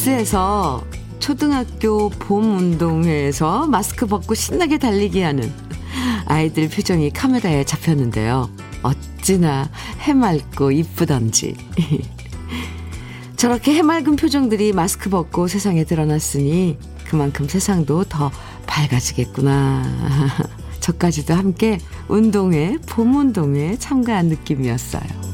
[0.00, 0.82] 어제 뉴스에서
[1.18, 5.52] 초등학교 봄 운동회에서 마스크 벗고 신나게 달리기 하는
[6.24, 8.48] 아이들 표정이 카메라에 잡혔는데요.
[8.82, 11.54] 어찌나 해맑고 이쁘던지.
[13.36, 18.30] 저렇게 해맑은 표정들이 마스크 벗고 세상에 드러났으니 그만큼 세상도 더
[18.66, 19.84] 밝아지겠구나.
[20.80, 21.78] 저까지도 함께
[22.08, 25.29] 운동회, 봄 운동회에 참가한 느낌이었어요.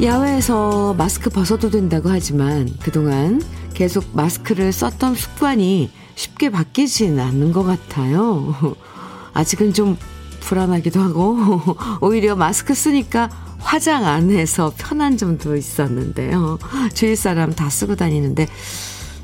[0.00, 3.42] 야외에서 마스크 벗어도 된다고 하지만 그동안
[3.74, 8.54] 계속 마스크를 썼던 습관이 쉽게 바뀌지는 않는 것 같아요.
[9.34, 9.96] 아직은 좀
[10.40, 11.36] 불안하기도 하고,
[12.00, 16.58] 오히려 마스크 쓰니까 화장 안 해서 편한 점도 있었는데요.
[16.94, 18.46] 주위 사람 다 쓰고 다니는데,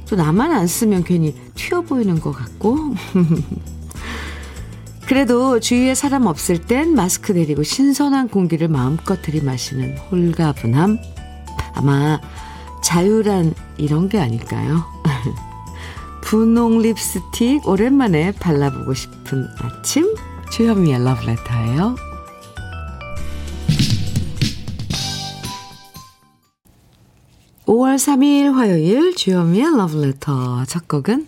[0.09, 2.94] 또 나만 안 쓰면 괜히 튀어 보이는 것 같고.
[5.06, 10.98] 그래도 주위에 사람 없을 땐 마스크 내리고 신선한 공기를 마음껏 들이마시는 홀가분함.
[11.74, 12.20] 아마
[12.83, 14.84] 자유란 이런 게 아닐까요?
[16.22, 20.14] 분홍 립스틱 오랜만에 발라보고 싶은 아침
[20.50, 21.97] 주현미의 러브레터예요.
[27.66, 31.27] 5월 3일 화요일 주현미의 러브레터 첫 곡은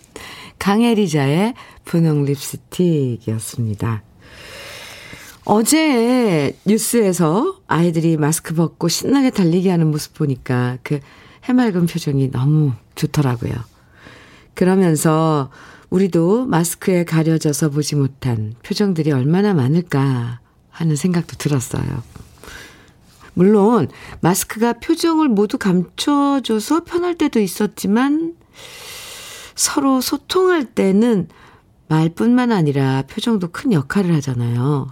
[0.67, 1.53] 강혜리자의
[1.85, 4.03] 분홍 립스틱이었습니다.
[5.45, 10.99] 어제 뉴스에서 아이들이 마스크 벗고 신나게 달리기 하는 모습 보니까 그
[11.45, 13.53] 해맑은 표정이 너무 좋더라고요.
[14.55, 15.51] 그러면서
[15.89, 22.03] 우리도 마스크에 가려져서 보지 못한 표정들이 얼마나 많을까 하는 생각도 들었어요.
[23.35, 23.87] 물론
[24.19, 28.35] 마스크가 표정을 모두 감춰줘서 편할 때도 있었지만
[29.57, 31.27] 서로 소통할 때는
[31.89, 34.87] 말뿐만 아니라 표정도 큰 역할을 하잖아요.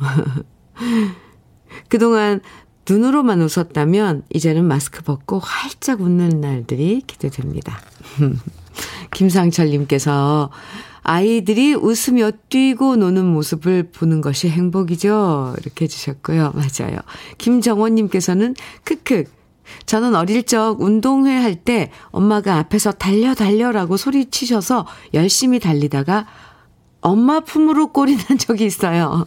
[1.87, 2.41] 그동안
[2.89, 7.79] 눈으로만 웃었다면 이제는 마스크 벗고 활짝 웃는 날들이 기대됩니다.
[9.11, 10.49] 김상철님께서
[11.03, 15.55] 아이들이 웃으며 뛰고 노는 모습을 보는 것이 행복이죠.
[15.61, 16.53] 이렇게 해주셨고요.
[16.53, 16.97] 맞아요.
[17.37, 19.25] 김정원님께서는 크크.
[19.85, 26.27] 저는 어릴 적 운동회 할 때 엄마가 앞에서 달려 달려라고 소리치셔서 열심히 달리다가
[27.01, 29.25] 엄마 품으로 꼴이 난 적이 있어요.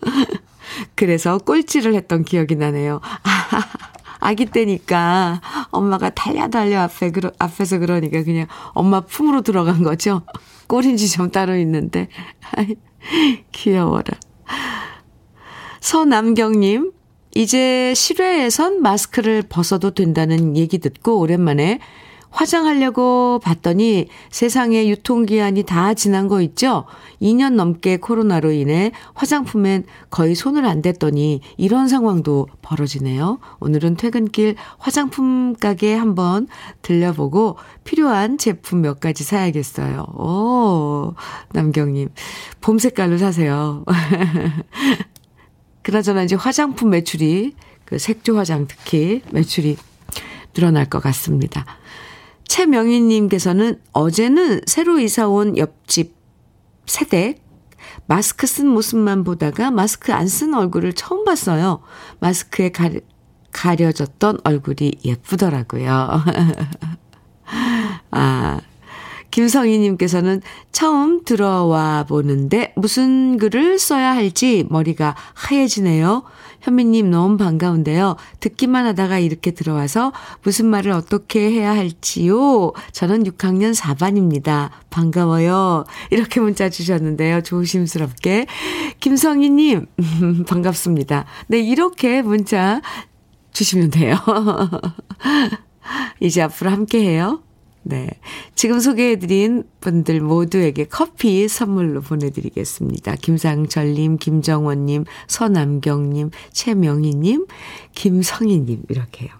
[0.94, 3.00] 그래서 꼴찌를 했던 기억이 나네요.
[4.20, 5.40] 아기 때니까
[5.70, 10.22] 엄마가 달려 달려 앞에 그러, 앞에서 그러니까 그냥 엄마 품으로 들어간 거죠.
[10.66, 12.08] 꼴인지 좀 따로 있는데.
[13.52, 14.04] 귀여워라.
[15.80, 16.92] 서남경님,
[17.34, 21.78] 이제 실외에선 마스크를 벗어도 된다는 얘기 듣고 오랜만에
[22.30, 26.84] 화장하려고 봤더니 세상에 유통기한이 다 지난 거 있죠?
[27.20, 33.40] 2년 넘게 코로나로 인해 화장품엔 거의 손을 안 댔더니 이런 상황도 벌어지네요.
[33.58, 36.46] 오늘은 퇴근길 화장품 가게 한번
[36.82, 40.02] 들려보고 필요한 제품 몇 가지 사야겠어요.
[40.14, 41.14] 오,
[41.52, 42.10] 남경님.
[42.60, 43.84] 봄 색깔로 사세요.
[45.82, 47.54] 그나저나 이제 화장품 매출이,
[47.84, 49.76] 그 색조 화장 특히 매출이
[50.54, 51.64] 늘어날 것 같습니다.
[52.46, 56.14] 최명희님께서는 어제는 새로 이사 온 옆집
[56.86, 57.36] 세대
[58.06, 61.80] 마스크 쓴 모습만 보다가 마스크 안 쓴 얼굴을 처음 봤어요.
[62.18, 63.00] 마스크에 가려,
[63.52, 66.22] 가려졌던 얼굴이 예쁘더라고요.
[68.10, 68.60] 아,
[69.30, 70.42] 김성희님께서는
[70.72, 76.24] 처음 들어와 보는데 무슨 글을 써야 할지 머리가 하얘지네요.
[76.60, 78.16] 현미님 너무 반가운데요.
[78.40, 82.72] 듣기만 하다가 이렇게 들어와서 무슨 말을 어떻게 해야 할지요.
[82.92, 84.70] 저는 6학년 4반입니다.
[84.90, 85.84] 반가워요.
[86.10, 87.42] 이렇게 문자 주셨는데요.
[87.42, 88.46] 조심스럽게.
[89.00, 89.86] 김성희님,
[90.46, 91.24] 반갑습니다.
[91.48, 92.80] 네, 이렇게 문자
[93.52, 94.16] 주시면 돼요.
[96.20, 97.42] 이제 앞으로 함께 해요.
[97.82, 98.08] 네.
[98.54, 103.16] 지금 소개해드린 분들 모두에게 커피 선물로 보내드리겠습니다.
[103.16, 107.46] 김상철님, 김정원님, 서남경님, 최명희님,
[107.94, 109.30] 김성희님, 이렇게요.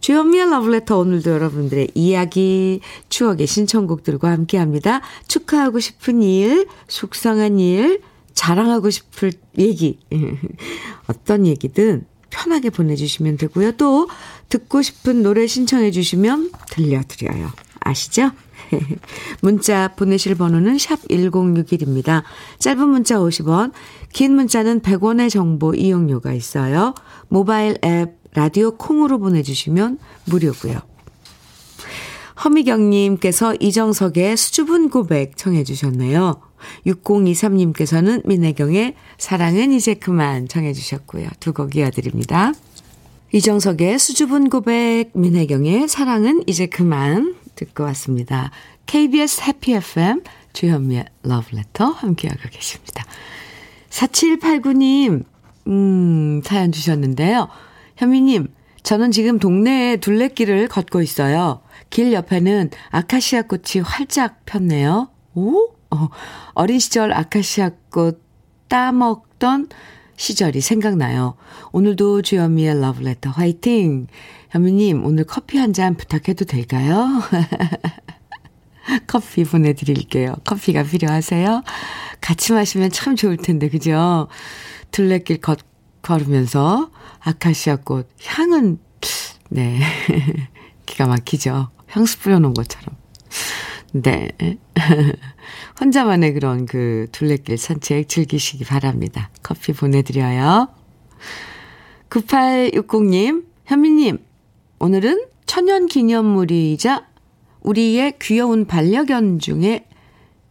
[0.00, 5.00] 주현미의 러브레터 오늘도 여러분들의 이야기, 추억의 신청곡들과 함께 합니다.
[5.28, 8.00] 축하하고 싶은 일, 속상한 일,
[8.34, 9.98] 자랑하고 싶을 얘기.
[11.06, 13.72] 어떤 얘기든 편하게 보내주시면 되고요.
[13.72, 14.08] 또
[14.48, 17.50] 듣고 싶은 노래 신청해 주시면 들려드려요.
[17.90, 18.30] 아시죠?
[19.42, 22.22] 문자 보내실 번호는 샵 1061입니다.
[22.58, 23.72] 짧은 문자 50원,
[24.12, 26.94] 긴 문자는 100원의 정보 이용료가 있어요.
[27.28, 30.80] 모바일 앱 라디오 콩으로 보내주시면 무료고요.
[32.44, 36.40] 허미경님께서 이정석의 수줍은 고백 청해 주셨네요.
[36.86, 41.28] 6023님께서는 민혜경의 사랑은 이제 그만 청해 주셨고요.
[41.40, 42.52] 두 곡 이어드립니다.
[43.32, 48.50] 이정석의 수줍은 고백, 민혜경의 사랑은 이제 그만 듣고 왔습니다.
[48.86, 50.22] KBS 해피 FM
[50.52, 53.04] 주현미의 러브레터 함께하고 계십니다.
[53.90, 55.24] 4789님,
[55.66, 57.48] 음, 사연 주셨는데요.
[57.96, 58.48] 현미님,
[58.82, 61.60] 저는 지금 동네에 둘레길을 걷고 있어요.
[61.90, 65.10] 길 옆에는 아카시아 꽃이 활짝 폈네요.
[65.34, 65.68] 오?
[65.90, 66.08] 어,
[66.54, 68.22] 어린 시절 아카시아 꽃
[68.68, 69.68] 따먹던
[70.20, 71.34] 시절이 생각나요.
[71.72, 74.06] 오늘도 주현미의 러브레터 화이팅!
[74.50, 77.22] 현미님, 오늘 커피 한 잔 부탁해도 될까요?
[79.08, 80.34] 커피 보내드릴게요.
[80.44, 81.62] 커피가 필요하세요?
[82.20, 84.28] 같이 마시면 참 좋을 텐데, 그죠?
[84.90, 85.60] 둘레길 걷,
[86.02, 86.90] 걸으면서
[87.20, 88.78] 아카시아 꽃 향은,
[89.48, 89.80] 네.
[90.84, 91.70] 기가 막히죠.
[91.86, 92.94] 향수 뿌려놓은 것처럼.
[93.92, 94.30] 네.
[95.80, 99.30] 혼자만의 그런 그 둘레길 산책 즐기시기 바랍니다.
[99.42, 100.68] 커피 보내드려요.
[102.08, 104.18] 9860님, 현미님,
[104.78, 107.06] 오늘은 천연 기념물이자
[107.62, 109.86] 우리의 귀여운 반려견 중에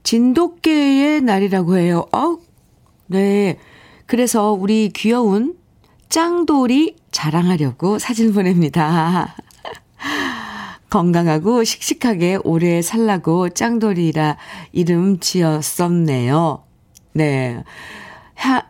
[0.04, 2.06] 진돗개의 날이라고 해요.
[2.14, 2.38] 어
[3.08, 3.58] 네.
[4.06, 5.56] 그래서 우리 귀여운
[6.10, 9.36] 짱돌이 자랑하려고 사진 보냅니다.
[10.90, 14.38] 건강하고 씩씩하게 오래 살라고 짱돌이라
[14.72, 16.64] 이름 지었었네요.
[17.14, 17.64] 네.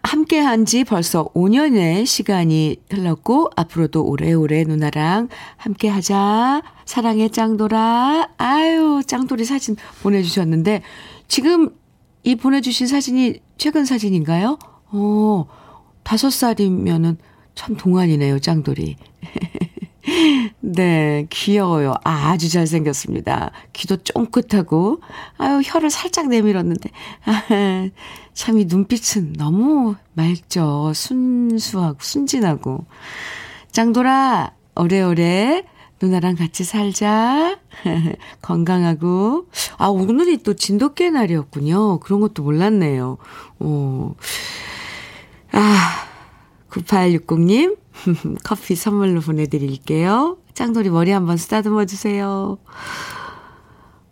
[0.01, 6.63] 함께 한 지 벌써 5년의 시간이 흘렀고, 앞으로도 오래오래 누나랑 함께 하자.
[6.85, 8.29] 사랑해, 짱돌아.
[8.37, 10.81] 아유, 짱돌이 사진 보내주셨는데,
[11.27, 11.69] 지금
[12.23, 14.57] 이 보내주신 사진이 최근 사진인가요?
[14.91, 15.45] 어,
[16.01, 17.17] 다섯 살이면은
[17.53, 18.95] 참 동안이네요, 짱돌이.
[20.61, 21.93] 네, 귀여워요.
[22.03, 23.51] 아주 잘생겼습니다.
[23.71, 24.99] 귀도 쫑긋하고,
[25.37, 26.89] 아유, 혀를 살짝 내밀었는데,
[27.25, 27.43] 아,
[28.33, 30.91] 참 이 눈빛은 너무 맑죠.
[30.93, 32.85] 순수하고, 순진하고.
[33.71, 35.63] 짱돌아, 오래오래
[36.01, 37.57] 누나랑 같이 살자.
[38.41, 39.47] 건강하고.
[39.77, 41.99] 아, 오늘이 또 진돗개 날이었군요.
[41.99, 43.17] 그런 것도 몰랐네요.
[43.59, 44.15] 어.
[45.51, 46.05] 아,
[46.69, 47.77] 9860님,
[48.43, 50.37] 커피 선물로 보내드릴게요.
[50.53, 52.57] 짱돌이 머리 한번 쓰다듬어 주세요.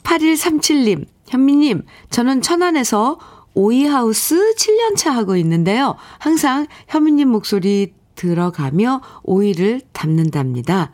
[0.04, 3.20] 8137님, 현미님, 저는 천안에서
[3.54, 5.96] 오이하우스 7년차 하고 있는데요.
[6.20, 10.94] 항상 현미님 목소리 들어가며 오이를 담는답니다.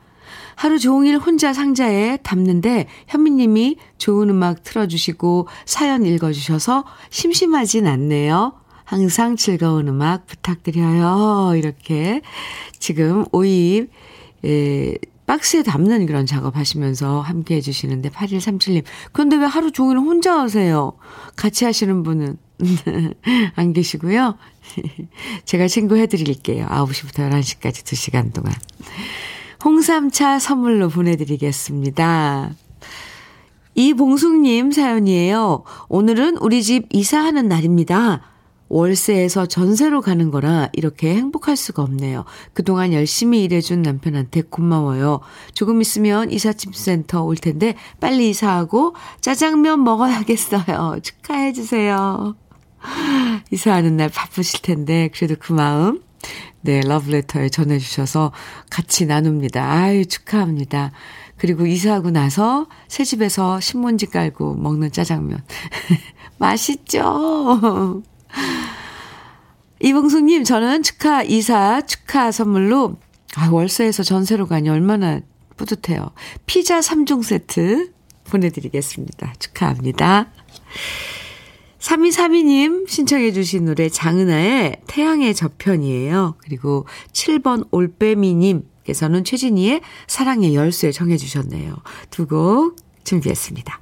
[0.56, 8.54] 하루 종일 혼자 상자에 담는데 현미님이 좋은 음악 틀어주시고 사연 읽어주셔서 심심하진 않네요.
[8.94, 11.54] 항상 즐거운 음악 부탁드려요.
[11.56, 12.22] 이렇게
[12.78, 13.88] 지금 오이,
[14.46, 14.94] 에,
[15.26, 18.84] 박스에 담는 그런 작업 하시면서 함께 해주시는데 8137님.
[19.12, 20.94] 그런데 왜 하루 종일 혼자 하세요?
[21.36, 22.38] 같이 하시는 분은
[23.56, 24.38] 안 계시고요.
[25.46, 26.68] 제가 신고해 드릴게요.
[26.68, 28.54] 9시부터 11시까지 2시간 동안.
[29.66, 32.52] 홍삼차 선물로 보내드리겠습니다.
[33.74, 35.64] 이봉숙님 사연이에요.
[35.90, 38.33] 오늘은 우리 집 이사하는 날입니다.
[38.74, 42.26] 월세에서 전세로 가는 거라 이렇게 행복할 수가 없네요.
[42.54, 45.20] 그동안 열심히 일해준 남편한테 고마워요.
[45.54, 50.98] 조금 있으면 이삿짐 센터 올 텐데 빨리 이사하고 짜장면 먹어야겠어요.
[51.04, 52.36] 축하해주세요.
[53.52, 56.02] 이사하는 날 바쁘실 텐데 그래도 그 마음
[56.62, 58.32] 네 러브레터에 전해주셔서
[58.72, 59.72] 같이 나눕니다.
[59.72, 60.92] 아유 축하합니다.
[61.38, 65.44] 그리고 이사하고 나서 새 집에서 신문지 깔고 먹는 짜장면
[66.40, 68.02] 맛있죠.
[69.82, 72.98] 이봉수님, 저는 축하, 이사 축하 선물로,
[73.36, 75.20] 아, 월세에서 전세로 가니 얼마나
[75.58, 76.12] 뿌듯해요.
[76.46, 77.92] 피자 3종 세트
[78.26, 79.34] 보내드리겠습니다.
[79.40, 80.32] 축하합니다.
[81.80, 86.36] 3232님 신청해 주신 노래 장은아의 태양의 저편이에요.
[86.38, 91.76] 그리고 7번 올빼미님께서는 최진희의 사랑의 열쇠 정해 주셨네요.
[92.10, 93.82] 두 곡 준비했습니다.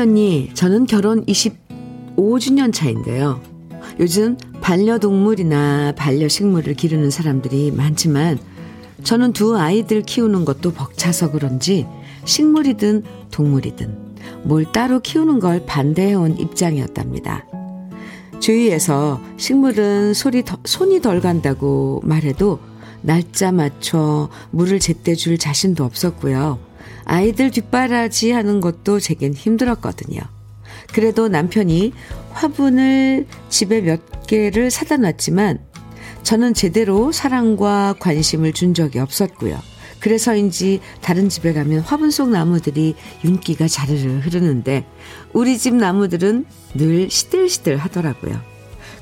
[0.00, 3.40] 언니, 저는 결혼 25주년 차인데요.
[4.00, 8.38] 요즘 반려동물이나 반려식물을 기르는 사람들이 많지만
[9.02, 11.86] 저는 두 아이들 키우는 것도 벅차서 그런지
[12.24, 14.14] 식물이든 동물이든
[14.44, 17.46] 뭘 따로 키우는 걸 반대해온 입장이었답니다.
[18.40, 22.58] 주위에서 식물은 소리 더, 손이 덜 간다고 말해도
[23.02, 26.69] 날짜 맞춰 물을 제때 줄 자신도 없었고요.
[27.04, 30.20] 아이들 뒷바라지 하는 것도 제겐 힘들었거든요.
[30.92, 31.92] 그래도 남편이
[32.32, 35.58] 화분을 집에 몇 개를 사다 놨지만
[36.22, 39.58] 저는 제대로 사랑과 관심을 준 적이 없었고요.
[40.00, 42.94] 그래서인지 다른 집에 가면 화분 속 나무들이
[43.24, 44.86] 윤기가 자르르 흐르는데
[45.32, 48.40] 우리 집 나무들은 늘 시들시들 하더라고요.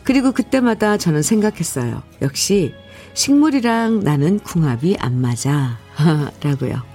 [0.03, 2.03] 그리고 그때마다 저는 생각했어요.
[2.23, 2.75] 역시
[3.15, 5.79] 식물이랑 나는 궁합이 안 맞아.
[6.43, 6.88] 라고요.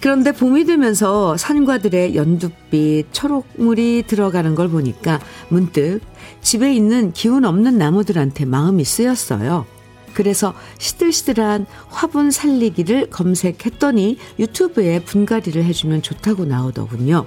[0.00, 6.00] 그런데 봄이 되면서 산과들의 연두빛, 초록물이 들어가는 걸 보니까 문득
[6.40, 9.66] 집에 있는 기운 없는 나무들한테 마음이 쓰였어요.
[10.14, 17.26] 그래서 시들시들한 화분 살리기를 검색했더니 유튜브에 분갈이를 해주면 좋다고 나오더군요.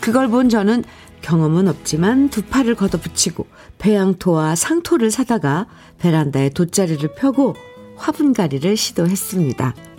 [0.00, 0.84] 그걸 본 저는
[1.22, 3.46] 경험은 없지만 두 팔을 걷어붙이고
[3.78, 5.66] 배양토와 상토를 사다가
[5.98, 7.54] 베란다에 돗자리를 펴고
[7.96, 9.95] 화분갈이를 시도했습니다.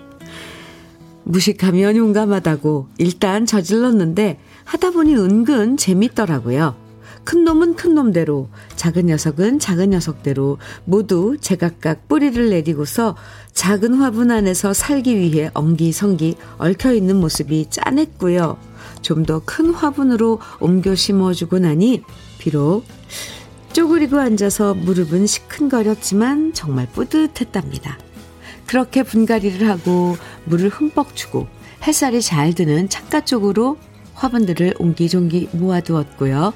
[1.28, 6.76] 무식하면 용감하다고 일단 저질렀는데 하다 보니 은근 재밌더라고요.
[7.26, 13.18] 큰 놈은 큰 놈대로, 작은 녀석은 작은 녀석대로 모두 제각각 뿌리를 내리고서
[13.52, 18.58] 작은 화분 안에서 살기 위해 엉기성기 얽혀 있는 모습이 짠했고요.
[19.02, 22.04] 좀 더 큰 화분으로 옮겨 심어주고 나니
[22.38, 22.86] 비록
[23.74, 27.98] 쪼그리고 앉아서 무릎은 시큰거렸지만 정말 뿌듯했답니다.
[28.68, 31.48] 그렇게 분갈이를 하고 물을 흠뻑 주고
[31.84, 33.78] 햇살이 잘 드는 창가 쪽으로
[34.14, 36.54] 화분들을 옹기종기 모아두었고요.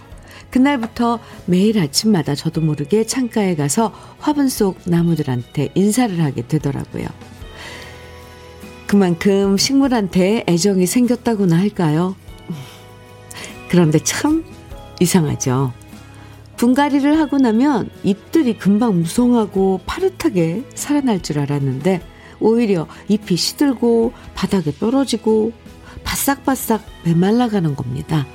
[0.49, 7.07] 그날부터 매일 아침마다 저도 모르게 창가에 가서 화분 속 나무들한테 인사를 하게 되더라고요.
[8.87, 12.15] 그만큼 식물한테 애정이 생겼다고나 할까요?
[13.69, 14.43] 그런데 참
[14.99, 15.71] 이상하죠.
[16.61, 22.03] 분갈이를 하고 나면 잎들이 금방 무성하고 파릇하게 살아날 줄 알았는데
[22.39, 25.53] 오히려 잎이 시들고 바닥에 떨어지고
[26.03, 28.27] 바싹바싹 메말라가는 겁니다.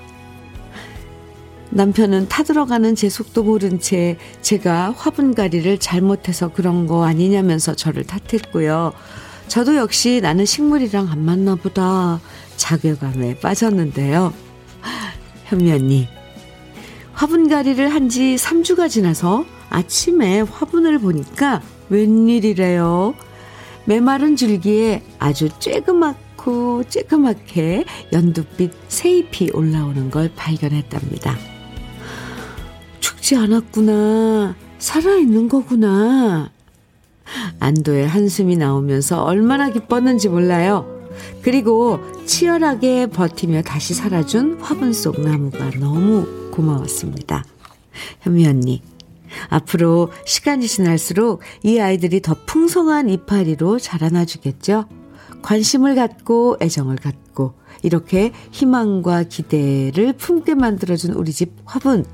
[1.71, 8.93] 남편은 타들어가는 제 속도 모른 채 제가 화분갈이를 잘못해서 그런 거 아니냐면서 저를 탓했고요.
[9.47, 12.21] 저도 역시 나는 식물이랑 안 맞나 보다
[12.57, 14.35] 자괴감에 빠졌는데요.
[15.47, 16.16] 현미 언니,
[17.17, 23.15] 화분갈이를 한 지 3주가 지나서 아침에 화분을 보니까 웬일이래요.
[23.85, 31.37] 메마른 줄기에 아주 쬐그맣고 쬐그맣게 연두빛 새잎이 올라오는 걸 발견했답니다.
[33.01, 34.55] 죽지 않았구나.
[34.79, 36.51] 살아있는 거구나.
[37.59, 40.87] 안도의 한숨이 나오면서 얼마나 기뻤는지 몰라요.
[41.43, 47.45] 그리고 치열하게 버티며 다시 살아준 화분 속 나무가 너무 고마웠습니다.
[48.21, 48.83] 현미 언니,
[49.49, 54.87] 앞으로 시간이 지날수록 이 아이들이 더 풍성한 이파리로 자라나 주겠죠?
[55.43, 62.05] 관심을 갖고 애정을 갖고 이렇게 희망과 기대를 품게 만들어준 우리 집 화분.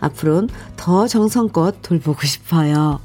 [0.00, 3.00] 앞으로는 더 정성껏 돌보고 싶어요.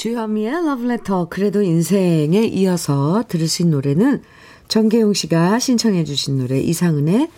[0.00, 4.22] 주현미의 러브레터 그래도 인생에 이어서 들으신 노래는
[4.66, 7.28] 정계용 씨가 신청해 주신 노래 이상은의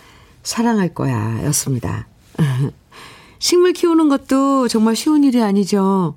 [0.43, 2.07] 사랑할 거야 였습니다.
[3.37, 6.15] 식물 키우는 것도 정말 쉬운 일이 아니죠.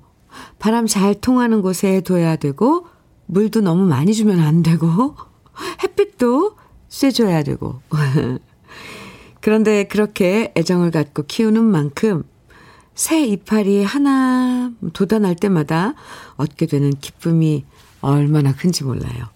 [0.57, 2.87] 바람 잘 통하는 곳에 둬야 되고
[3.25, 5.17] 물도 너무 많이 주면 안 되고
[5.83, 6.55] 햇빛도
[6.87, 7.81] 쐬줘야 되고
[9.41, 12.23] 그런데 그렇게 애정을 갖고 키우는 만큼
[12.97, 15.93] 새 이파리 하나 돋아날 때마다
[16.35, 17.63] 얻게 되는 기쁨이
[18.01, 19.27] 얼마나 큰지 몰라요.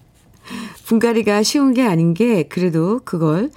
[0.86, 3.52] 분갈이가 쉬운 게 아닌 게 그래도 그걸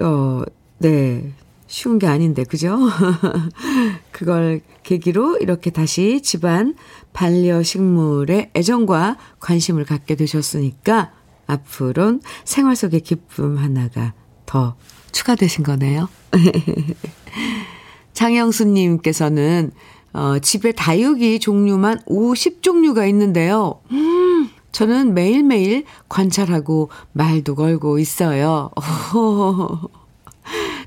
[0.00, 0.42] 어,
[0.78, 1.32] 네.
[1.66, 2.78] 쉬운 게 아닌데, 그죠?
[4.10, 6.74] 그걸 계기로 이렇게 다시 집안
[7.12, 11.12] 반려식물의 애정과 관심을 갖게 되셨으니까
[11.46, 14.14] 앞으론 생활 속의 기쁨 하나가
[14.46, 14.76] 더
[15.12, 16.08] 추가되신 거네요.
[18.18, 19.70] 장영수님께서는
[20.12, 23.80] 어, 집에 다육이 종류만 50종류가 있는데요.
[23.92, 28.70] 음, 저는 매일매일 관찰하고 말도 걸고 있어요.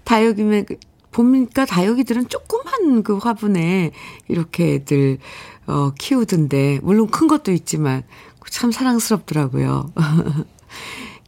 [0.04, 0.66] 다육이면,
[1.12, 3.92] 보니까 다육이들은 조그만 그 화분에
[4.28, 5.20] 이렇게들,
[5.68, 8.04] 어, 키우던데, 물론 큰 것도 있지만,
[8.50, 9.94] 참 사랑스럽더라고요.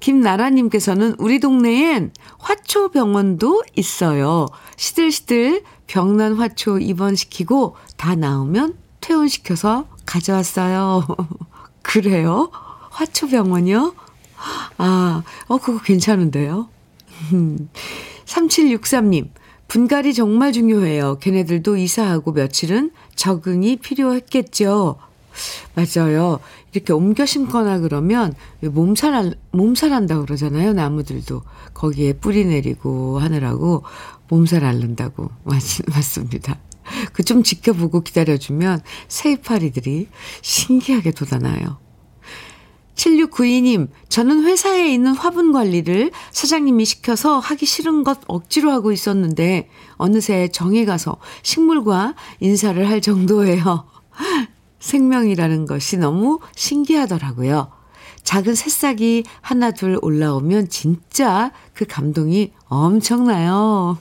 [0.01, 4.47] 김나라님께서는 우리 동네엔 화초병원도 있어요.
[4.75, 11.05] 시들시들 병난 화초 입원시키고 다 나오면 퇴원시켜서 가져왔어요.
[11.81, 12.49] 그래요?
[12.91, 13.93] 화초병원이요?
[14.77, 16.69] 아, 어, 그거 괜찮은데요?
[18.25, 19.29] 3763님,
[19.67, 21.17] 분갈이 정말 중요해요.
[21.19, 24.97] 걔네들도 이사하고 며칠은 적응이 필요했겠죠.
[25.75, 26.39] 맞아요.
[26.73, 30.73] 이렇게 옮겨 심거나 그러면 몸살, 몸살한다 그러잖아요.
[30.73, 31.41] 나무들도.
[31.73, 33.83] 거기에 뿌리 내리고 하느라고
[34.33, 35.29] 몸살 앓는다고.
[35.45, 36.59] 맞, 맞습니다.
[37.13, 40.07] 그 좀 지켜보고 기다려주면 새이파리들이
[40.41, 41.77] 신기하게 돋아나요.
[42.95, 50.47] 7692님, 저는 회사에 있는 화분 관리를 사장님이 시켜서 하기 싫은 것 억지로 하고 있었는데, 어느새
[50.49, 53.87] 정이 가서 식물과 인사를 할 정도예요.
[54.79, 57.71] 생명이라는 것이 너무 신기하더라고요.
[58.23, 63.97] 작은 새싹이 하나 둘 올라오면 진짜 그 감동이 엄청나요.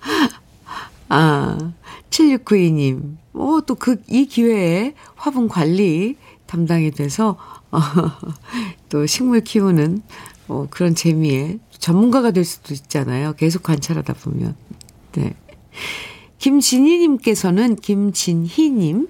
[1.08, 1.72] 아,
[2.10, 3.16] 7692님.
[3.34, 7.36] 어, 또 그, 이 기회에 화분 관리 담당이 돼서,
[7.70, 7.80] 어,
[8.88, 10.02] 또 식물 키우는,
[10.48, 13.34] 어, 그런 재미에 전문가가 될 수도 있잖아요.
[13.34, 14.56] 계속 관찰하다 보면.
[15.12, 15.34] 네.
[16.38, 19.08] 김진희님께서는, 김진희님,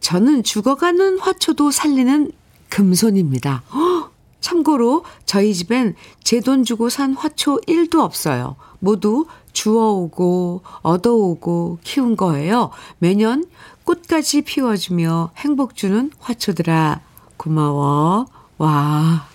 [0.00, 2.32] 저는 죽어가는 화초도 살리는
[2.70, 3.62] 금손입니다.
[3.72, 4.10] 허!
[4.40, 8.56] 참고로 저희 집엔 제 돈 주고 산 화초 1도 없어요.
[8.78, 12.70] 모두 주워오고 얻어오고 키운 거예요.
[12.98, 13.44] 매년
[13.84, 17.00] 꽃까지 피워주며 행복 주는 화초들아
[17.36, 18.26] 고마워.
[18.58, 19.26] 와.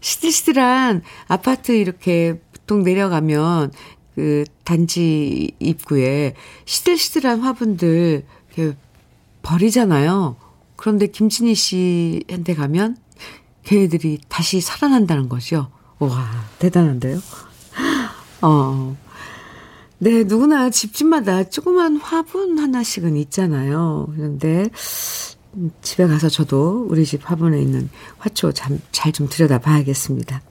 [0.00, 3.72] 시들시들한 아파트 이렇게 보통 내려가면
[4.14, 6.34] 그 단지 입구에
[6.66, 8.24] 시들시들한 화분들
[8.56, 8.76] 이렇게
[9.42, 10.36] 버리잖아요.
[10.84, 12.98] 그런데 김진희 씨한테 가면
[13.62, 15.70] 걔네들이 다시 살아난다는 거죠.
[15.98, 17.20] 와, 대단한데요?
[18.42, 18.94] 어.
[19.96, 24.08] 네, 누구나 집집마다 조그만 화분 하나씩은 있잖아요.
[24.14, 24.68] 그런데
[25.80, 28.78] 집에 가서 저도 우리 집 화분에 있는 화초 잘
[29.14, 30.42] 좀 들여다 봐야겠습니다.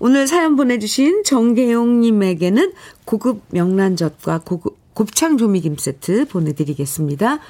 [0.00, 2.72] 오늘 사연 보내주신 정계용님에게는
[3.04, 7.40] 고급 명란젓과 고급 곱창 조미김 세트 보내드리겠습니다.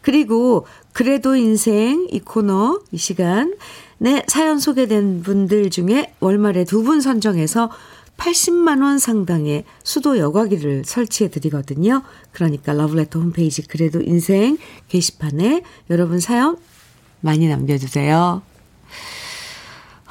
[0.00, 3.56] 그리고 그래도 인생 이 코너 이 시간
[3.98, 7.70] 내 사연 소개된 분들 중에 월말에 두 분 선정해서
[8.16, 12.02] 80만 원 상당의 수도 여과기를 설치해 드리거든요.
[12.32, 14.58] 그러니까 러브레터 홈페이지 그래도 인생
[14.88, 16.56] 게시판에 여러분 사연
[17.20, 18.42] 많이 남겨주세요.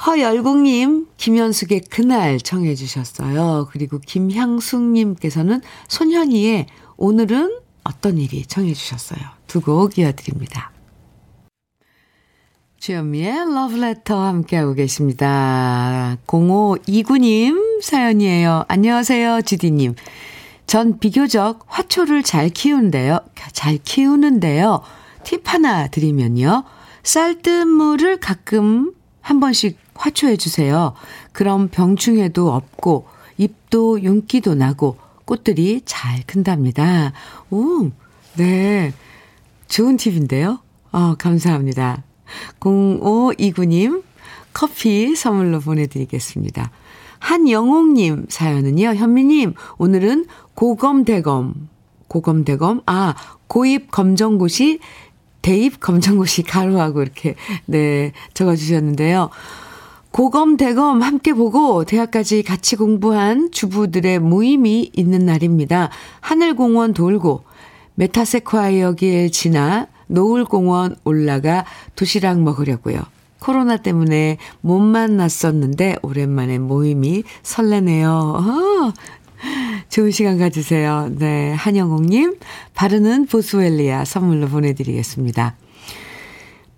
[0.06, 3.68] 허열국님, 김현숙의 그날 청해 주셨어요.
[3.72, 9.20] 그리고 김향숙님께서는 손현이의 오늘은 어떤 일이 청해 주셨어요.
[9.48, 10.72] 두 곡 이어드립니다.
[12.80, 16.18] 주현미의 러브레터 함께하고 계십니다.
[16.28, 18.66] 0529님 사연이에요.
[18.68, 19.96] 안녕하세요, 지디님.
[20.68, 23.20] 전 비교적 화초를 잘 키우는데요.
[23.52, 24.82] 잘 키우는데요.
[25.24, 26.64] 팁 하나 드리면요.
[27.04, 30.94] 쌀뜨물을 가끔 한 번씩 화초해 주세요.
[31.32, 34.98] 그럼 병충해도 없고 잎도 윤기도 나고
[35.28, 37.12] 꽃들이 잘 큰답니다.
[37.52, 37.92] 오,
[38.38, 38.94] 네.
[39.68, 40.60] 좋은 팁인데요.
[40.92, 42.04] 어, 감사합니다.
[42.62, 44.04] 0529님,
[44.54, 46.72] 커피 선물로 보내드리겠습니다.
[47.20, 51.68] 한영옥님 사연은요, 현미님, 오늘은 고검대검,
[52.08, 53.16] 고검대검, 아,
[53.48, 54.80] 고입 검정고시,
[55.42, 57.36] 대입 검정고시 괄호하고 이렇게,
[57.66, 59.30] 네, 적어주셨는데요.
[60.18, 65.92] 고검, 대검 함께 보고 대학까지 같이 공부한 주부들의 모임이 있는 날입니다.
[66.22, 67.44] 하늘공원 돌고
[67.94, 73.00] 메타세콰이어 길 지나 노을공원 올라가 도시락 먹으려고요.
[73.38, 78.10] 코로나 때문에 못 만났었는데 오랜만에 모임이 설레네요.
[78.10, 78.94] 어,
[79.90, 81.12] 좋은 시간 가지세요.
[81.16, 82.40] 네, 한영옥님
[82.74, 85.58] 바르는 보스웰리아 선물로 보내드리겠습니다.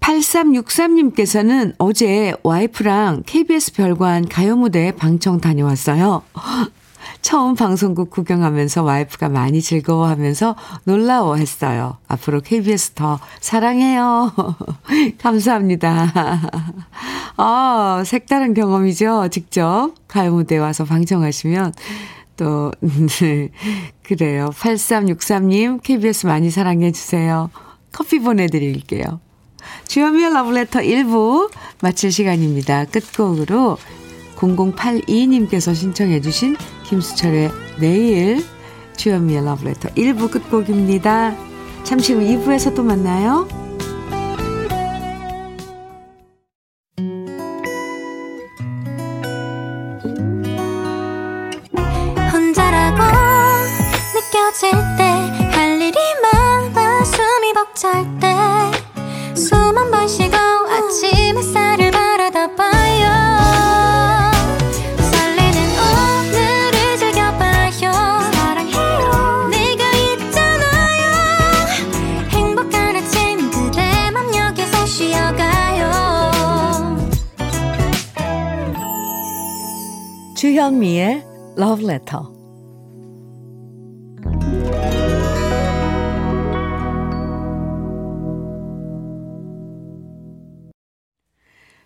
[0.09, 6.23] 8363님께서는 어제 와이프랑 KBS 별관 가요무대 방청 다녀왔어요.
[7.21, 11.97] 처음 방송국 구경하면서 와이프가 많이 즐거워하면서 놀라워했어요.
[12.07, 14.33] 앞으로 KBS 더 사랑해요.
[15.19, 16.13] 감사합니다.
[17.37, 19.27] 아, 색다른 경험이죠.
[19.29, 21.73] 직접 가요무대 와서 방청하시면
[22.37, 23.49] 또, 네.
[24.03, 24.49] 그래요.
[24.53, 27.49] 8363님, KBS 많이 사랑해 주세요.
[27.91, 29.19] 커피 보내드릴게요.
[29.87, 32.85] 주현미의 러브레터 1부 마칠 시간입니다.
[32.85, 33.77] 끝곡으로
[34.35, 38.43] 0082님께서 신청해 주신 김수철의 내일
[38.97, 41.35] 주현미의 러브레터 1부 끝곡입니다.
[41.83, 43.47] 잠시 후 2부에서 또 만나요.
[52.31, 53.03] 혼자라고
[54.13, 58.28] 느껴질 때 할 일이 많아 숨이 벅찰 때
[80.59, 81.23] 주현미의
[81.57, 82.21] Love Letter.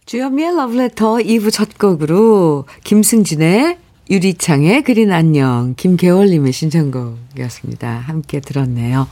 [0.07, 3.77] 주현미의 Love Letter 2부 첫 곡으로 김승진의
[4.09, 7.88] 유리창의 그린 안녕 김계월님의 신청곡이었습니다.
[7.88, 9.07] 함께 들었네요.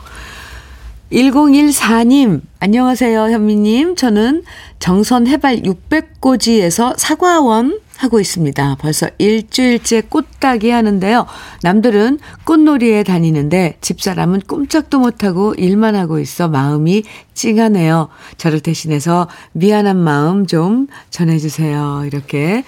[1.11, 3.95] 1014님, 안녕하세요, 현미님.
[3.95, 4.41] 저는
[4.79, 8.77] 정선 해발 600고지에서 사과원 하고 있습니다.
[8.79, 11.27] 벌써 일주일째 꽃따기 하는데요.
[11.61, 17.03] 남들은 꽃놀이에 다니는데 집사람은 꼼짝도 못하고 일만 하고 있어 마음이
[17.35, 18.09] 찡하네요.
[18.37, 22.03] 저를 대신해서 미안한 마음 좀 전해주세요.
[22.05, 22.63] 이렇게.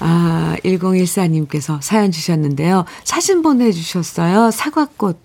[0.00, 2.84] 아, 1014님께서 사연 주셨는데요.
[3.04, 4.50] 사진 보내주셨어요.
[4.50, 5.18] 사과꽃,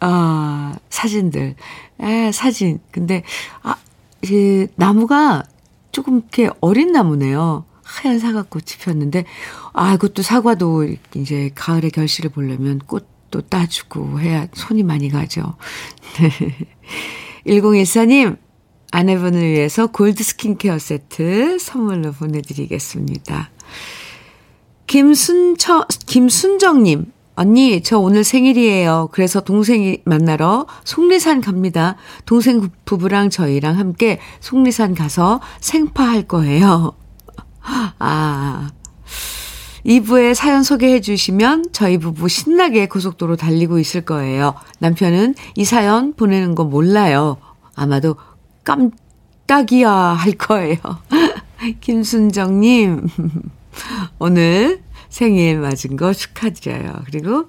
[0.00, 1.56] 아, 사진들.
[2.00, 2.78] 에, 사진.
[2.90, 3.22] 근데,
[3.62, 3.74] 아,
[4.26, 5.42] 그, 나무가
[5.92, 7.64] 조금 이렇게 어린 나무네요.
[7.84, 9.24] 하얀 사과꽃이 폈는데,
[9.72, 15.56] 아, 이것도 사과도 이제 가을에 결실을 보려면 꽃도 따주고 해야 손이 많이 가죠.
[17.46, 18.38] 1014님,
[18.90, 23.50] 아내분을 위해서 골드 스킨케어 세트 선물로 보내드리겠습니다.
[24.86, 29.08] 김순처, 김순정님, 언니, 저 오늘 생일이에요.
[29.10, 31.96] 그래서 동생이 만나러 속리산 갑니다.
[32.26, 36.92] 동생 부부랑 저희랑 함께 속리산 가서 생파할 거예요.
[37.98, 38.70] 아.
[39.86, 44.54] 2부에 사연 소개해 주시면 저희 부부 신나게 고속도로 달리고 있을 거예요.
[44.78, 47.36] 남편은 이 사연 보내는 거 몰라요.
[47.74, 48.16] 아마도
[48.64, 50.78] 깜짝이야 할 거예요.
[51.80, 53.08] 김순정님,
[54.18, 57.02] 오늘 생일 맞은 거 축하드려요.
[57.04, 57.48] 그리고,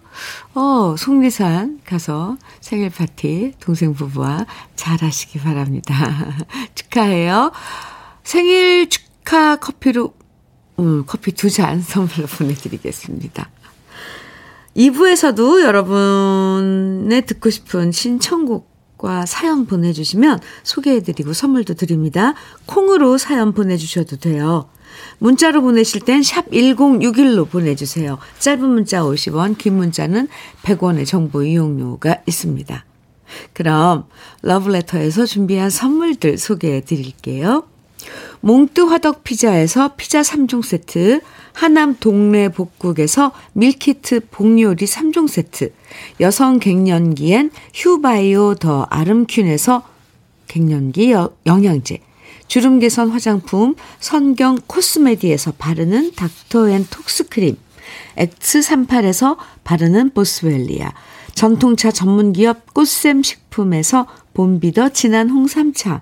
[0.53, 5.95] 어, 속리산 가서 생일 파티 동생 부부와 잘 하시기 바랍니다.
[6.75, 7.51] 축하해요.
[8.23, 10.13] 생일 축 모카 커피로
[10.79, 13.49] 음, 커피 두 잔 선물로 보내드리겠습니다.
[14.77, 22.33] 2부에서도 여러분의 듣고 싶은 신청곡과 사연 보내주시면 소개해드리고 선물도 드립니다.
[22.65, 24.69] 콩으로 사연 보내주셔도 돼요.
[25.19, 28.17] 문자로 보내실 땐 샵 1061로 보내주세요.
[28.39, 30.27] 짧은 문자 50원, 긴 문자는
[30.63, 32.85] 100원의 정보 이용료가 있습니다.
[33.53, 34.05] 그럼
[34.43, 37.65] 러브레터에서 준비한 선물들 소개해 드릴게요.
[38.41, 41.21] 몽뜨 화덕 피자에서 피자 3종 세트,
[41.53, 45.71] 하남 동네 복국에서 meal kit 복요리 3종 세트,
[46.19, 49.83] 여성 갱년기엔 휴바이오 더 아름퀸에서
[50.47, 51.13] 갱년기
[51.45, 51.99] 영양제,
[52.47, 57.57] 주름 개선 화장품 선경 코스메디에서 바르는 닥터앤톡스 크림,
[58.17, 60.91] X38에서 바르는 보스웰리아,
[61.33, 66.01] 전통차 전문기업 꽃샘 식품에서 봄비더 진한 홍삼차,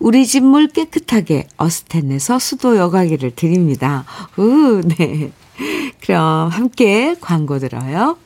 [0.00, 4.04] 우리 집 물 깨끗하게 어스텐에서 수도 여과기를 드립니다.
[4.36, 5.32] 우, 네.
[6.00, 8.16] 그럼 함께 광고 들어요.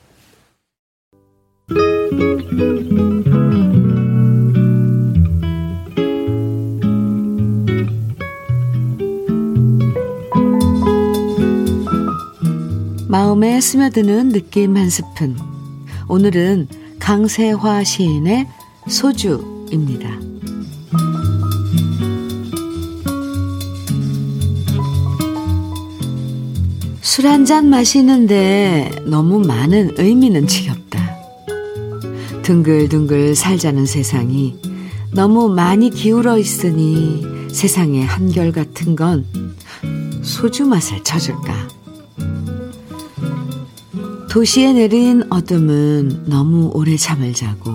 [13.09, 15.37] 마음에 스며드는 느낌 한 스푼.
[16.09, 18.47] 오늘은 강세화 시인의
[18.89, 20.32] 소주입니다.
[27.23, 30.99] 술 한 잔 마시는데 너무 많은 의미는 지겹다.
[32.43, 34.57] 둥글둥글 살자는 세상이
[35.13, 39.25] 너무 많이 기울어 있으니 세상의 한결 같은 건
[40.23, 41.69] 소주 맛을 쳐줄까.
[44.29, 47.71] 도시에 내린 어둠은 너무 오래 잠을 자고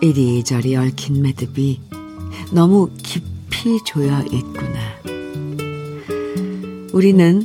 [0.00, 1.78] 이리저리 얽힌 매듭이
[2.52, 4.78] 너무 깊이 조여 있구나.
[6.94, 7.44] 우리는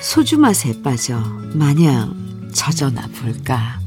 [0.00, 1.18] 소주 맛에 빠져
[1.54, 3.78] 마냥 젖어나 볼까.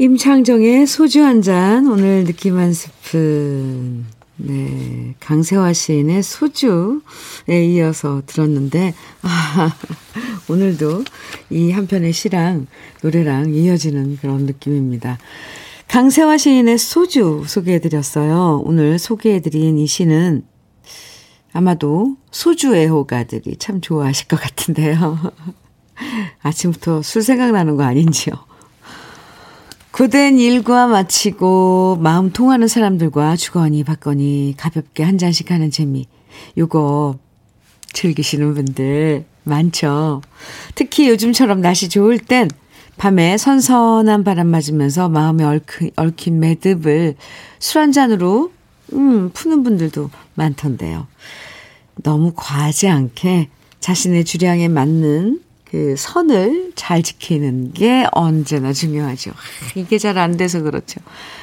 [0.00, 4.06] 임창정의 소주 한 잔, 오늘 느낌 한 스푼.
[4.36, 5.16] 네.
[5.18, 9.76] 강세화 시인의 소주에 이어서 들었는데, 아,
[10.48, 11.04] 오늘도
[11.50, 12.66] 이 한 편의 시랑
[13.02, 15.18] 노래랑 이어지는 그런 느낌입니다.
[15.88, 18.62] 강세화 시인의 소주 소개해드렸어요.
[18.64, 20.44] 오늘 소개해드린 이 시는
[21.52, 25.32] 아마도 소주 애호가들이 참 좋아하실 것 같은데요.
[26.42, 28.34] 아침부터 술 생각나는 거 아닌지요.
[29.92, 36.06] 고된 일과 마치고 마음 통하는 사람들과 주거니 받거니 가볍게 한 잔씩 하는 재미.
[36.56, 37.18] 요거
[37.94, 40.22] 즐기시는 분들 많죠.
[40.74, 42.48] 특히 요즘처럼 날씨 좋을 땐
[42.96, 47.14] 밤에 선선한 바람 맞으면서 마음에 얽힌, 얽힌 매듭을
[47.60, 48.52] 술 한 잔으로
[48.94, 51.06] 음, 푸는 분들도 많던데요.
[52.02, 53.48] 너무 과하지 않게
[53.80, 59.32] 자신의 주량에 맞는 그 선을 잘 지키는 게 언제나 중요하죠.
[59.76, 61.00] 이게 잘 안 돼서 그렇죠.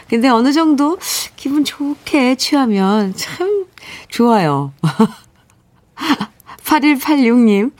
[0.09, 0.97] 근데 어느 정도
[1.35, 3.65] 기분 좋게 취하면 참
[4.09, 4.73] 좋아요.
[6.65, 7.71] 8186님,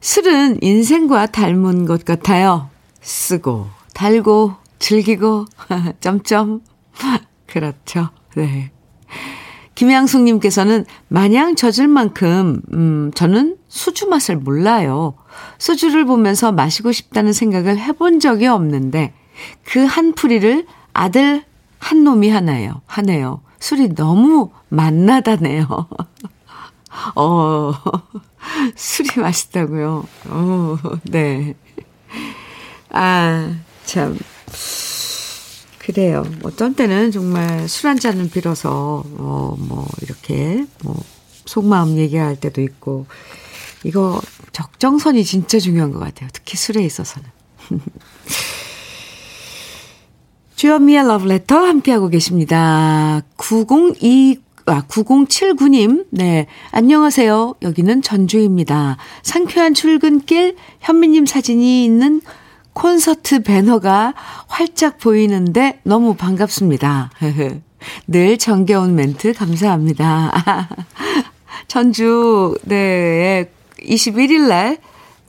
[0.00, 2.68] 술은 인생과 닮은 것 같아요.
[3.00, 5.46] 쓰고, 달고, 즐기고,
[6.00, 6.60] 점점.
[7.46, 8.10] 그렇죠.
[8.34, 8.70] 네.
[9.74, 15.14] 김양숙님께서는 마냥 젖을 만큼, 음, 저는 수주 맛을 몰라요.
[15.58, 19.12] 수주를 보면서 마시고 싶다는 생각을 해본 적이 없는데,
[19.64, 21.44] 그 한 풀이를 아들
[21.78, 22.80] 한 놈이 하나요.
[22.86, 23.42] 하네요.
[23.60, 25.66] 술이 너무 맛나다네요.
[27.14, 27.72] 어,
[28.76, 30.06] 술이 맛있다고요.
[30.28, 31.54] 어, 네.
[32.90, 33.54] 아,
[33.84, 34.18] 참.
[35.78, 36.24] 그래요.
[36.42, 40.96] 어떤 때는 정말 술 한 잔을 빌어서, 어, 뭐, 이렇게, 뭐,
[41.46, 43.06] 속마음 얘기할 때도 있고,
[43.84, 44.20] 이거
[44.52, 46.28] 적정선이 진짜 중요한 것 같아요.
[46.32, 47.28] 특히 술에 있어서는.
[50.56, 53.20] 주현미의 러브레터 함께하고 계십니다.
[53.36, 56.48] 902, 아, 9079님, 네.
[56.72, 57.54] 안녕하세요.
[57.62, 58.96] 여기는 전주입니다.
[59.22, 62.20] 상쾌한 출근길 현미님 사진이 있는
[62.72, 64.12] 콘서트 배너가
[64.48, 67.10] 활짝 보이는데 너무 반갑습니다.
[68.08, 70.68] 늘 정겨운 멘트 감사합니다.
[71.68, 73.48] 전주, 네,
[73.78, 74.78] 21일 날,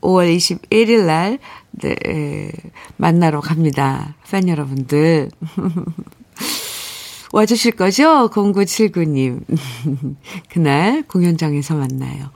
[0.01, 1.37] 5월 21일 날,
[1.73, 2.51] 네,
[2.95, 4.15] 만나러 갑니다.
[4.31, 5.29] 팬 여러분들.
[7.31, 8.29] 와주실 거죠?
[8.29, 9.41] 0979님.
[10.49, 12.29] 그날 공연장에서 만나요.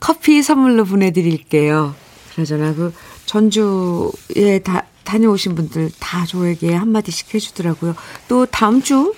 [0.00, 1.94] 커피 선물로 보내드릴게요.
[2.32, 2.92] 그러잖아, 그,
[3.26, 7.94] 전주에 다, 다녀오신 분들 다 저에게 한마디씩 해주더라고요.
[8.28, 9.14] 또 다음 주,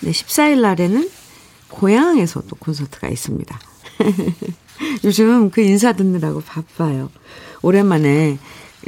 [0.00, 1.10] 네, 14일 날에는
[1.68, 3.58] 고향에서 또 콘서트가 있습니다.
[5.04, 7.10] 요즘 그 인사 듣느라고 바빠요.
[7.62, 8.38] 오랜만에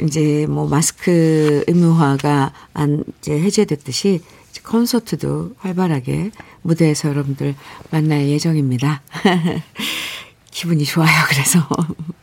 [0.01, 4.21] 이제 뭐 마스크 의무화가 안, 이제 해제됐듯이
[4.63, 7.55] 콘서트도 활발하게 무대에서 여러분들
[7.91, 9.01] 만날 예정입니다.
[10.51, 11.67] 기분이 좋아요, 그래서.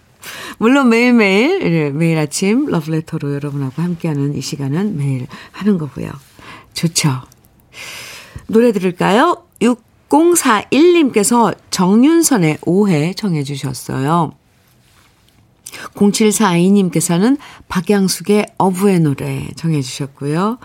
[0.58, 6.10] 물론 매일매일, 매일 아침 러브레터로 여러분하고 함께하는 이 시간은 매일 하는 거고요.
[6.74, 7.22] 좋죠.
[8.46, 9.44] 노래 들을까요?
[9.60, 14.32] 6041님께서 정윤선의 오해 정해 주셨어요.
[15.94, 20.58] 0742님께서는 박양숙의 어부의 노래 정해 주셨고요.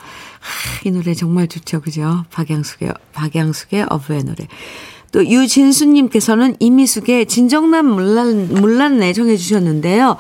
[0.86, 1.82] 이 노래 정말 좋죠.
[1.82, 2.26] 그죠?
[2.32, 4.48] 박양숙의, 박양숙의 어부의 노래.
[5.12, 10.18] 또 유진수님께서는 이미숙의 진정난 몰랐, 몰랐네 정해 주셨는데요.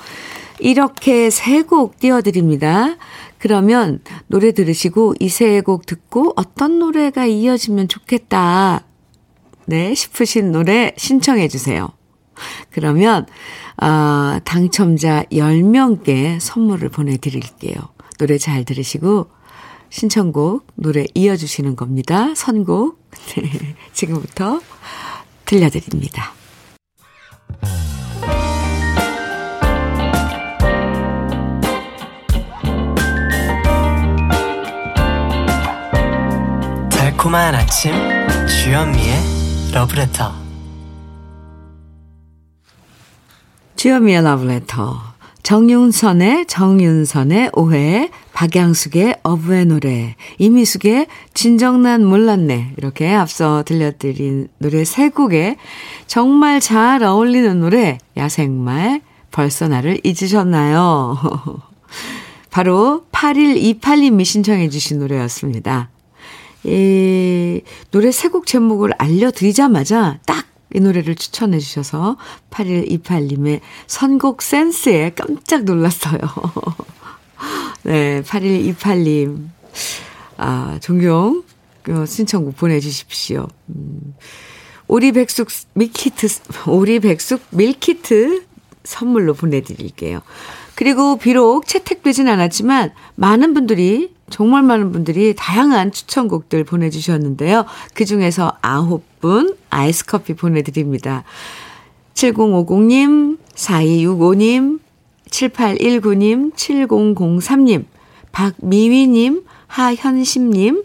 [0.59, 2.95] 이렇게 세 곡 띄워드립니다.
[3.37, 8.83] 그러면 노래 들으시고 이 세 곡 듣고 어떤 노래가 이어지면 좋겠다.
[9.65, 11.89] 네, 싶으신 노래 신청해 주세요.
[12.71, 13.25] 그러면,
[13.81, 17.75] 어, 당첨자 10명께 선물을 보내드릴게요.
[18.17, 19.29] 노래 잘 들으시고,
[19.89, 22.33] 신청곡, 노래 이어주시는 겁니다.
[22.35, 22.99] 선곡.
[23.35, 24.59] 네, 지금부터
[25.45, 26.33] 들려드립니다.
[36.89, 37.93] 달콤한 아침
[38.47, 40.46] 주현미의 러브레터
[43.77, 44.99] 주현미의 러브레터
[45.43, 52.73] 정윤선의 정윤선의 오해 박양숙의 어부의 노래, 이미숙의 진정난 몰랐네.
[52.77, 55.55] 이렇게 앞서 들려드린 노래 세 곡에
[56.07, 61.17] 정말 잘 어울리는 노래, 야생말, 벌써 나를 잊으셨나요?
[62.49, 65.89] 바로 8128님이 신청해 주신 노래였습니다.
[66.63, 67.61] 이
[67.91, 72.17] 노래 세 곡 제목을 알려드리자마자 딱 이 노래를 추천해 주셔서
[72.49, 76.19] 8128님의 선곡 센스에 깜짝 놀랐어요.
[77.83, 79.47] 네, 8128님.
[80.37, 81.43] 아, 종종
[81.89, 83.47] 어, 신청곡 보내주십시오.
[83.69, 84.15] 음,
[84.87, 86.27] 오리 백숙 meal kit,
[86.67, 88.45] 오리 백숙 meal kit
[88.83, 90.21] 선물로 보내드릴게요.
[90.75, 97.65] 그리고 비록 채택되진 않았지만 많은 분들이 정말 많은 분들이 다양한 추천곡들 보내주셨는데요.
[97.93, 101.23] 그 중에서 아홉 분 아이스 커피 보내드립니다.
[102.13, 104.79] 7050님, 4265님,
[105.29, 107.85] 7819님, 7003님,
[108.31, 110.83] 박미위님, 하현심님,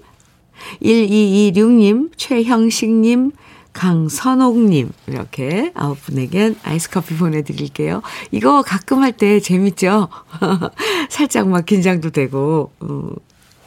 [0.83, 3.33] 1226님, 최형식님,
[3.73, 8.03] 강선옥님, 이렇게 아홉 분에겐 아이스 커피 보내드릴게요.
[8.31, 10.09] 이거 가끔 할 때 재밌죠?
[11.09, 13.15] 살짝 막 긴장도 되고, 음.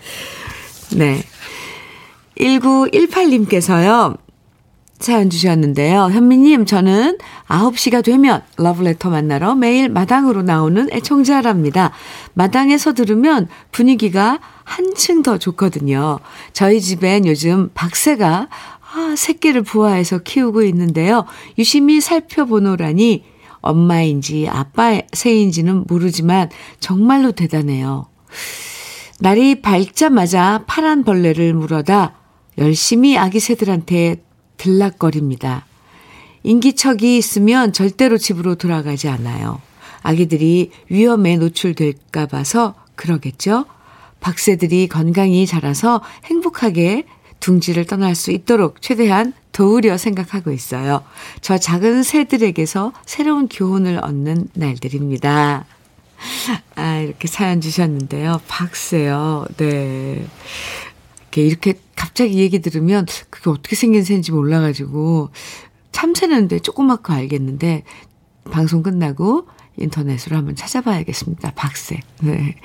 [0.96, 1.24] 네.
[2.38, 4.18] 1918님께서요.
[5.00, 6.10] 사연 주셨는데요.
[6.12, 11.92] 현미님, 저는 9시가 되면 러브레터 만나러 매일 마당으로 나오는 애청자랍니다.
[12.34, 16.20] 마당에서 들으면 분위기가 한층 더 좋거든요.
[16.54, 18.48] 저희 집엔 요즘 박새가
[18.96, 21.26] 아, 새끼를 부화해서 키우고 있는데요.
[21.58, 23.26] 유심히 살펴보노라니
[23.60, 28.08] 엄마인지 아빠 새인지는 모르지만 정말로 대단해요.
[29.20, 32.16] 날이 밝자마자 파란 벌레를 물어다
[32.58, 34.24] 열심히 아기 새들한테
[34.58, 35.66] 들락거립니다.
[36.44, 39.62] 인기척이 있으면 절대로 집으로 돌아가지 않아요.
[40.04, 43.66] 아기들이 위험에 노출될까 봐서 그러겠죠?
[44.20, 47.06] 박새들이 건강히 자라서 행복하게
[47.40, 51.04] 둥지를 떠날 수 있도록 최대한 도우려 생각하고 있어요.
[51.42, 55.66] 저 작은 새들에게서 새로운 교훈을 얻는 날들입니다.
[56.76, 58.42] 아, 이렇게 사연 주셨는데요.
[58.48, 59.46] 박새요.
[59.58, 60.26] 네.
[61.32, 65.32] 이렇게, 이렇게 갑자기 얘기 들으면 그게 어떻게 생긴 새인지 몰라가지고
[65.92, 67.84] 참새는데 조그맣고 알겠는데
[68.52, 69.48] 방송 끝나고
[69.78, 71.52] 인터넷으로 한번 찾아봐야겠습니다.
[71.56, 72.00] 박새.
[72.22, 72.56] 네.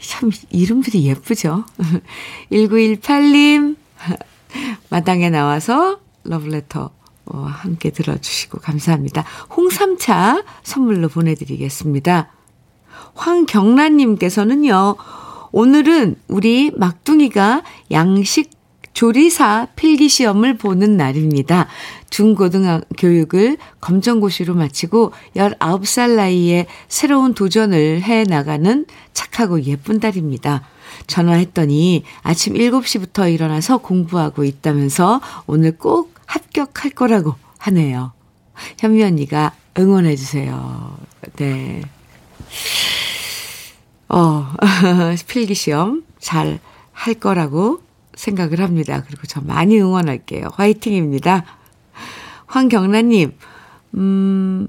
[0.00, 1.64] 참, 이름들이 예쁘죠?
[2.52, 3.76] 1918님,
[4.88, 6.90] 마당에 나와서 러브레터
[7.26, 9.24] 어, 함께 들어주시고 감사합니다.
[9.54, 12.32] 홍삼차 선물로 보내드리겠습니다.
[13.14, 14.96] 황경란님께서는요,
[15.52, 18.50] 오늘은 우리 막둥이가 양식
[18.92, 21.68] 조리사 필기 시험을 보는 날입니다.
[22.10, 30.62] 중고등 교육을 검정고시로 마치고 19살 나이에 새로운 도전을 해 나가는 착하고 예쁜 딸입니다.
[31.06, 38.12] 전화했더니 아침 7시부터 일어나서 공부하고 있다면서 오늘 꼭 합격할 거라고 하네요.
[38.78, 40.98] 현미 언니가 응원해 주세요.
[41.36, 41.80] 네.
[44.52, 46.58] 어, 필기 시험 잘
[47.00, 47.80] 할 거라고
[48.14, 49.02] 생각을 합니다.
[49.06, 50.48] 그리고 저 많이 응원할게요.
[50.52, 51.46] 화이팅입니다.
[52.46, 53.32] 황경란님,
[53.94, 54.66] 음,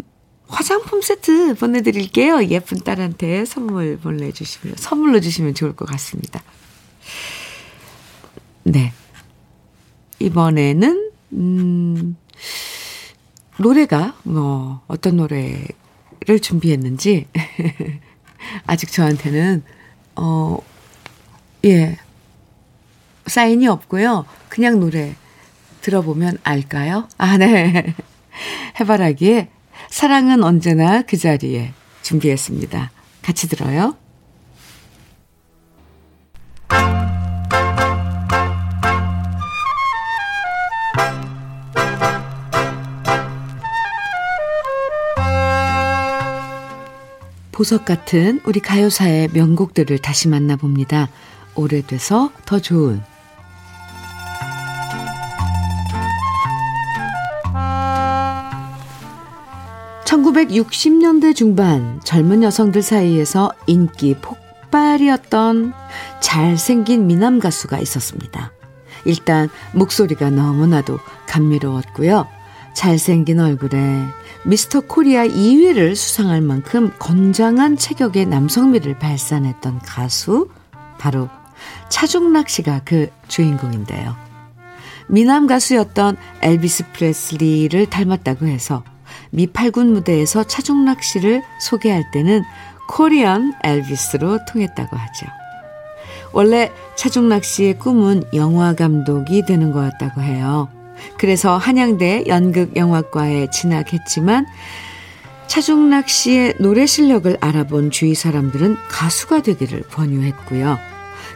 [0.48, 2.46] 화장품 세트 보내드릴게요.
[2.46, 6.42] 예쁜 딸한테 선물 보내주시면, 선물로 주시면 좋을 것 같습니다.
[8.64, 8.94] 네.
[10.20, 12.16] 이번에는, 음,
[13.58, 17.28] 노래가, 뭐, 어떤 노래를 준비했는지,
[18.66, 19.64] 아직 저한테는,
[20.16, 20.58] 어,
[21.66, 21.98] 예,
[23.28, 24.26] 사인이 없고요.
[24.50, 25.16] 그냥 노래
[25.82, 27.08] 들어보면 알까요?
[27.18, 27.96] 아, 네.
[28.80, 29.50] 해바라기에
[29.90, 32.92] 사랑은 언제나 그 자리에 준비했습니다.
[33.22, 33.96] 같이 들어요.
[47.62, 51.10] 보석 같은 우리 가요사의 명곡들을 다시 만나봅니다.
[51.54, 53.04] 오래돼서 더 좋은
[60.06, 65.74] 1960년대 중반 젊은 여성들 사이에서 인기 폭발이었던
[66.20, 68.54] 잘생긴 미남 가수가 있었습니다.
[69.06, 70.98] 일단 목소리가 너무나도
[71.28, 72.41] 감미로웠고요.
[72.74, 74.06] 잘생긴 얼굴에
[74.46, 80.50] 미스터 코리아 2위를 수상할 만큼 건장한 체격의 남성미를 발산했던 가수
[80.98, 81.30] 바로
[81.90, 84.16] 차중락 씨가 그 주인공인데요.
[85.08, 88.84] 미남 가수였던 엘비스 프레슬리를 닮았다고 해서
[89.32, 92.44] 미팔군 무대에서 차중락 씨를 소개할 때는
[92.88, 95.28] 코리안 엘비스로 통했다고 하죠.
[96.34, 100.70] 원래 차중락 씨의 꿈은 영화 감독이 되는 거였다고 해요.
[101.18, 104.46] 그래서 한양대 연극영화과에 진학했지만
[105.48, 110.78] 차중락 씨의 노래 실력을 알아본 주위 사람들은 가수가 되기를 권유했고요.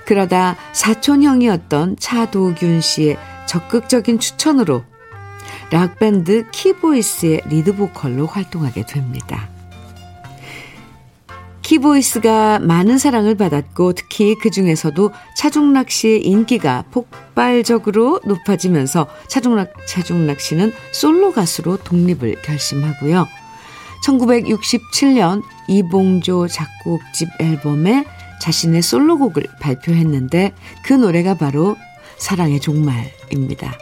[0.05, 4.83] 그러다 사촌형이었던 차도균 씨의 적극적인 추천으로
[5.71, 9.49] 락밴드 키보이스의 리드보컬로 활동하게 됩니다.
[11.65, 21.33] 키보이스가 많은 사랑을 받았고 특히 그 중에서도 차중락 씨의 인기가 폭발적으로 높아지면서 차중락 씨는 솔로
[21.33, 23.27] 가수로 독립을 결심하고요.
[24.05, 28.05] 1967년 이봉조 작곡집 앨범에
[28.43, 30.53] 자신의 솔로곡을 발표했는데
[30.83, 31.75] 그 노래가 바로
[32.17, 33.73] 사랑의 종말입니다.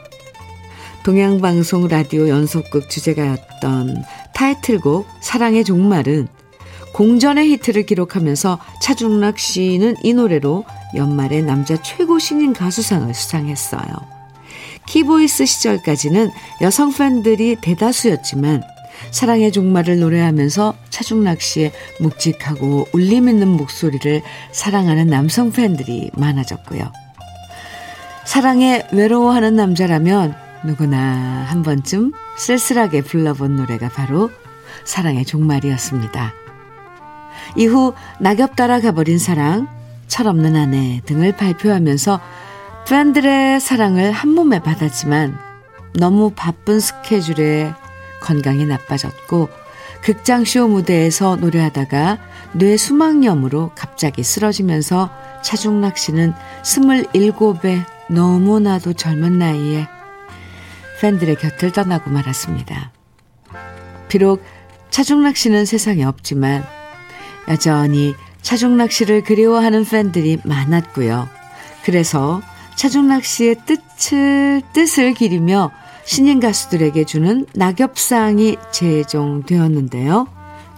[1.04, 6.30] 동양방송 라디오 연속극 주제가였던 타이틀곡 사랑의 종말은
[6.94, 10.64] 공전의 히트를 기록하면서 차중락 씨는 이 노래로
[10.96, 13.84] 연말에 남자 최고 신인 가수상을 수상했어요.
[14.88, 16.30] 키보이스 시절까지는
[16.62, 18.64] 여성 팬들이 대다수였지만
[19.12, 24.22] 사랑의 종말을 노래하면서 차중락 씨의 묵직하고 울림 있는 목소리를
[24.52, 26.92] 사랑하는 남성 팬들이 많아졌고요.
[28.26, 34.30] 사랑에 외로워하는 남자라면 누구나 한 번쯤 쓸쓸하게 불러본 노래가 바로
[34.86, 36.43] 사랑의 종말이었습니다.
[37.56, 39.68] 이후 낙엽 따라 가버린 사랑,
[40.08, 42.20] 철없는 아내 등을 발표하면서
[42.88, 45.38] 팬들의 사랑을 한 몸에 받았지만
[45.94, 47.74] 너무 바쁜 스케줄에
[48.22, 49.50] 건강이 나빠졌고
[50.04, 52.20] 극장쇼 무대에서 노래하다가
[52.54, 55.10] 뇌 수막염으로 갑자기 쓰러지면서
[55.42, 59.88] 차중락 씨는 27에 너무나도 젊은 나이에
[61.00, 62.92] 팬들의 곁을 떠나고 말았습니다.
[64.08, 64.44] 비록
[64.90, 66.66] 차중락 씨는 세상에 없지만
[67.48, 71.28] 여전히 차중락 씨를 그리워하는 팬들이 많았고요.
[71.84, 72.42] 그래서
[72.76, 75.72] 차중락 씨의 뜻을, 뜻을 기리며
[76.06, 80.28] 신인 가수들에게 주는 낙엽상이 제정되었는데요.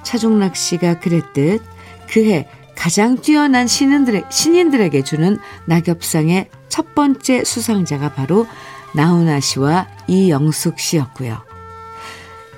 [0.04, 1.64] 차중락 씨가 그랬듯
[2.10, 8.46] 그해 가장 뛰어난 신인들의, 신인들에게 주는 낙엽상의 첫 번째 수상자가 바로
[8.94, 11.55] 나훈아 씨와 이영숙 씨였고요.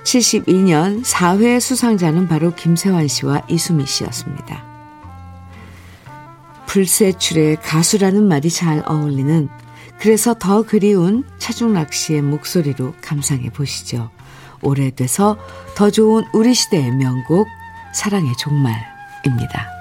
[0.04, 4.64] 72년 4회 수상자는 바로 김세환 씨와 이수미 씨였습니다.
[6.66, 9.48] 불세출의 가수라는 말이 잘 어울리는
[9.98, 14.10] 그래서 더 그리운 차중락 씨의 목소리로 감상해 보시죠.
[14.62, 15.36] 오래돼서
[15.76, 17.46] 더 좋은 우리 시대의 명곡
[17.92, 19.77] 사랑의 종말입니다.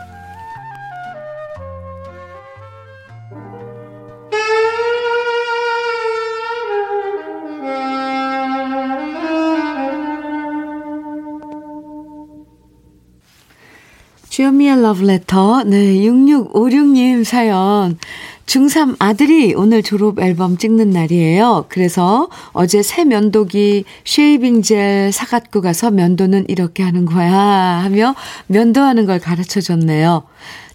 [14.37, 15.63] 주현미의 러브레터.
[15.63, 17.97] 네, 6656님 사연.
[18.45, 21.65] 중3 아들이 오늘 졸업 앨범 찍는 날이에요.
[21.69, 28.13] 그래서 어제 새 면도기 shaving 젤 사갖고 가서 면도는 이렇게 하는 거야 하며
[28.45, 30.21] 면도하는 걸 가르쳐 줬네요.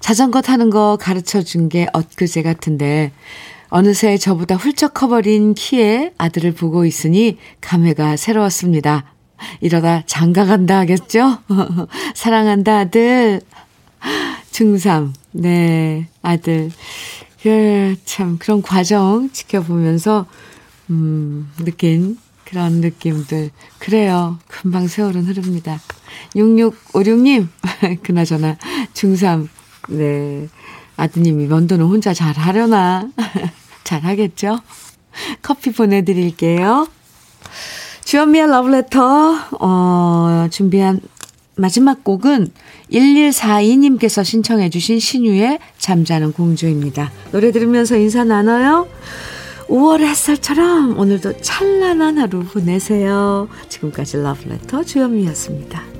[0.00, 3.12] 자전거 타는 거 가르쳐 준 게 엊그제 같은데
[3.68, 9.04] 어느새 저보다 훌쩍 커버린 키에 아들을 보고 있으니 감회가 새로웠습니다.
[9.60, 11.38] 이러다 장가 간다 하겠죠?
[12.14, 13.40] 사랑한다, 아들.
[14.50, 15.12] 중3.
[15.32, 16.70] 네, 아들.
[17.46, 20.26] 예, 참, 그런 과정 지켜보면서,
[20.90, 23.50] 음, 느낀 그런 느낌들.
[23.78, 24.38] 그래요.
[24.46, 25.80] 금방 세월은 흐릅니다.
[26.34, 27.48] 6656님,
[28.02, 28.56] 그나저나,
[28.94, 29.48] 중3.
[29.88, 30.48] 네.
[30.96, 33.08] 아드님이 면도는 혼자 잘 하려나?
[33.84, 34.60] 잘 하겠죠?
[35.42, 36.86] 커피 보내드릴게요.
[38.04, 41.00] 주현미의 러브레터, 어, 준비한
[41.56, 42.48] 마지막 곡은
[42.90, 47.10] 1142님께서 신청해 주신 신유의 잠자는 공주입니다.
[47.30, 48.88] 노래 들으면서 인사 나눠요.
[49.68, 53.48] 5월 햇살처럼 오늘도 찬란한 하루 보내세요.
[53.68, 55.91] 지금까지 러브레터 주현미였습니다.